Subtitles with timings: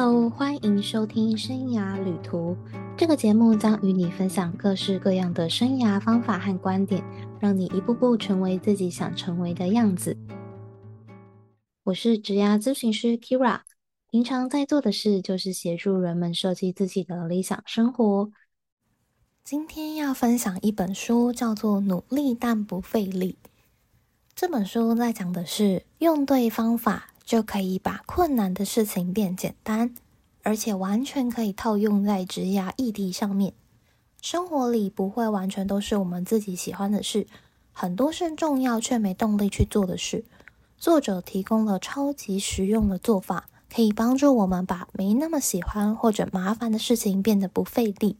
[0.00, 2.52] Hello，欢迎收听《生涯旅途》
[2.96, 7.02] 这个节目，将与你分享各式各样的生涯方法和观点，
[7.40, 10.16] 让你一步步成为自己想成为的样子。
[11.82, 13.62] 我是职涯咨询师 Kira，
[14.08, 18.30] 平常在做的事就是协助人们设计自己的理想生活。
[19.42, 23.36] 今天要分享一本书，叫做《努力但不费力》。
[24.36, 27.14] 这本书在讲的是用对方法。
[27.28, 29.94] 就可以把困难的事情变简单，
[30.42, 33.52] 而且完全可以套用在职涯议题上面。
[34.22, 37.26] 生活里不会完全都是我们自己喜欢的事，
[37.70, 40.24] 很多是重要却没动力去做的事。
[40.78, 48.16] 作者提供了超级实用的做法，可以帮助我们把没那么喜欢或者麻烦的事情变得不费力。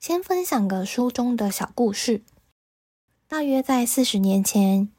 [0.00, 2.24] 先分享个书中的小故事，
[3.28, 4.90] 大约在四十年前。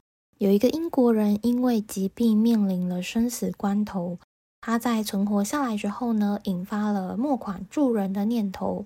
[0.42, 4.18] 有一个英国人因为疾病面临了生死关头，
[4.60, 8.84] 他在存活下来之后呢，引发了募款助人的念头，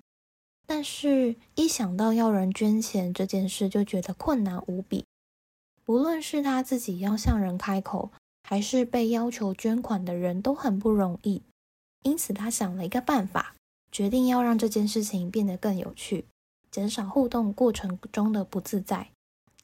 [0.67, 5.07] 但是，一想到要人捐钱这件事，就觉得困难无比。
[5.83, 8.11] 不论是他自己要向人开口，
[8.43, 11.41] 还是被要求捐款的人都很不容易。
[12.03, 13.57] 因此，他想了一个办法，
[13.91, 16.27] 决定要让这件事情变得更有趣，
[16.71, 19.09] 减少互动过程中的不自在。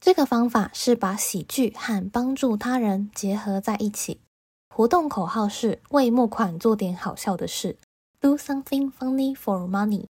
[0.05, 4.19] 这个方法是把喜剧和帮助他人结合在一起。
[4.75, 7.77] 活动口号是为募款做点好笑的事
[8.19, 10.07] ，Do something funny for money。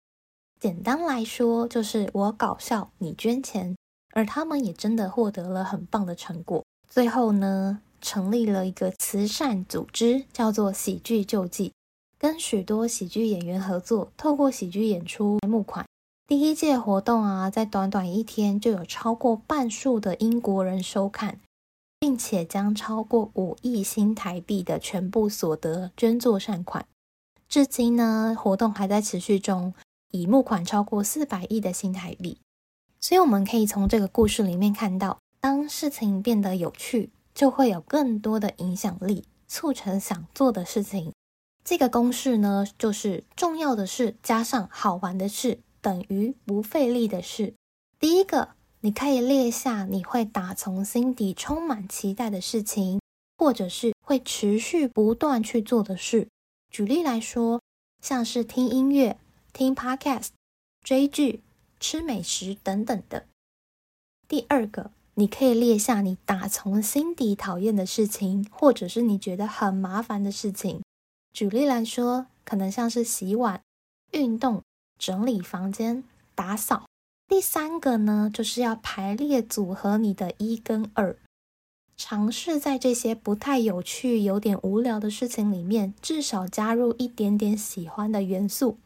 [0.62, 3.76] 简单来说，就是我搞笑，你捐钱。
[4.14, 6.64] 而他们也真的获得了很棒的成果。
[6.90, 11.74] 最后呢，成立了一个慈善组织，叫做喜剧救济，
[12.18, 15.86] 跟许多喜剧演员合作，透过喜剧演出募款。
[16.32, 21.42] 第一届活动啊，在短短一天就有超过半数的英国人收看，
[22.00, 26.86] 并且将超过五亿新台币的全部所得捐作善款。
[27.50, 29.74] 至今呢，活动还在持续中，
[30.12, 32.38] 已募款超过四百亿的新台币。
[33.02, 41.12] 所以我们可以从这个故事里面看到，当事情变得有趣，就会有更多的影响力，促成想做的事情。
[41.66, 45.60] 这个公式呢，就是重要的事加上好玩的事。
[45.82, 47.54] 等于不费力的事。
[48.00, 48.50] 第一个，
[48.82, 53.02] 你可以列下你会打从心底充满期待的事情，
[53.38, 56.28] 或者是会持续不断去做的事。
[56.70, 57.62] 举例来说，
[58.02, 59.18] 像是听音乐、
[59.52, 60.30] 听 podcast、
[60.82, 61.42] 追剧、
[61.80, 63.26] 吃美食等等的。
[64.28, 70.82] 第二个，你可以列下你打从心底讨厌的事情，或者是你觉得很麻烦的事情。
[71.34, 73.62] 举例来说，可能像是洗碗、
[74.12, 74.64] 运动。
[75.02, 76.04] 整理房间、
[76.36, 76.84] 打扫。
[77.28, 81.18] 第三个呢，就是要排列组合你的一跟二，
[81.98, 88.78] 尝试在这些不太有趣、有点无聊的事情里面，至少加入一点点喜欢的元素。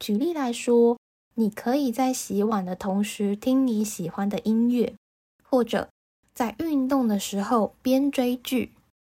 [0.00, 0.96] 举例来说，
[1.34, 4.94] 你可以在洗碗的同时听你喜欢的音乐，
[5.42, 5.90] 或者
[6.32, 8.72] 在运动的时候边追剧，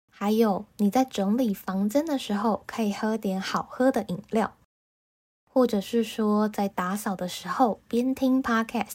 [0.09, 4.55] 还有你在整理房间的时候可以喝点好喝的饮料。
[5.53, 8.94] 或者是说，在打扫的时候边听 podcast，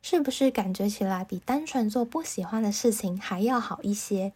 [0.00, 4.32] 是不是感觉起来比单纯做不喜欢的事情还要好一些？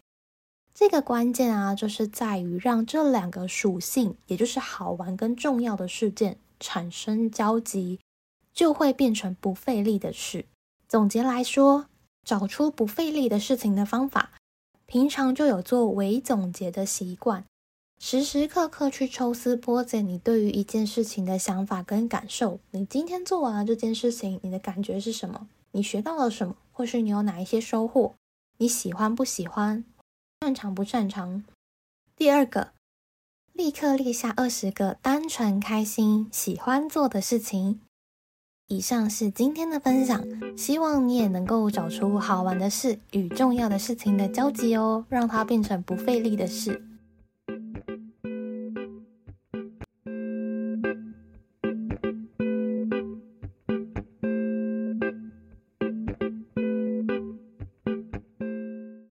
[0.75, 8.01] 这个关键啊，就是在于让这两个属性，也就是好玩跟重要的事件产生交集，
[8.53, 10.45] 就会变成不费力的事。
[10.87, 11.87] 总结来说，
[12.23, 14.33] 找出不费力的事情的方法，
[14.85, 17.47] 平常就有做微总结的习惯。
[17.99, 22.61] 时时刻刻去抽丝剥茧，你对于一件事情的想法跟感受。
[22.71, 25.49] 你今天做完了这件事情，你的感觉是什么？
[25.73, 26.55] 你学到了什么？
[26.73, 28.15] 或是你有哪一些收获？
[28.59, 29.85] 你喜欢不喜欢？
[30.43, 31.43] 擅长不擅长？
[32.15, 32.73] 第二个，
[33.55, 37.81] 立刻列下二十个单纯、开心、喜欢做的事情。
[38.69, 40.23] 以上是今天的分享，
[40.57, 46.85] 希望你也能够找出好玩的事与重要的事情的交集哦，让它变成不费力的事。